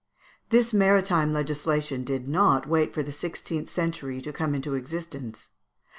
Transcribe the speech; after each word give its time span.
This 0.49 0.73
maritime 0.73 1.31
legislation 1.31 2.03
did 2.03 2.27
not 2.27 2.65
wait 2.67 2.91
for 2.91 3.03
the 3.03 3.11
sixteenth 3.11 3.69
century 3.69 4.19
to 4.23 4.33
come 4.33 4.55
into 4.55 4.73
existence. 4.73 5.49